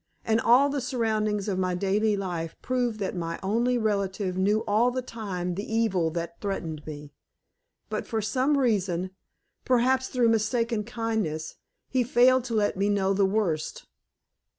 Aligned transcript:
And 0.25 0.41
all 0.41 0.69
the 0.69 0.81
surroundings 0.81 1.47
of 1.47 1.59
my 1.59 1.75
daily 1.75 2.17
life 2.17 2.55
prove 2.63 2.97
that 2.97 3.15
my 3.15 3.39
only 3.43 3.77
relative 3.77 4.35
knew 4.35 4.63
all 4.65 4.89
the 4.89 5.03
time 5.03 5.53
the 5.53 5.71
evil 5.71 6.09
that 6.09 6.41
threatened 6.41 6.83
me, 6.87 7.13
but 7.87 8.07
for 8.07 8.19
some 8.19 8.57
reason 8.57 9.11
perhaps 9.63 10.07
through 10.07 10.29
mistaken 10.29 10.83
kindness, 10.83 11.57
he 11.87 12.03
failed 12.03 12.45
to 12.45 12.55
let 12.55 12.75
me 12.77 12.89
know 12.89 13.13
the 13.13 13.27
worst. 13.27 13.85